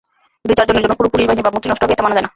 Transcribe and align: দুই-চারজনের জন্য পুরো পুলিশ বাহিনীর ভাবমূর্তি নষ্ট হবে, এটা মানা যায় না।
দুই-চারজনের 0.47 0.83
জন্য 0.83 0.95
পুরো 0.99 1.09
পুলিশ 1.11 1.25
বাহিনীর 1.27 1.45
ভাবমূর্তি 1.47 1.67
নষ্ট 1.69 1.81
হবে, 1.83 1.93
এটা 1.95 2.05
মানা 2.05 2.15
যায় 2.15 2.25
না। 2.25 2.29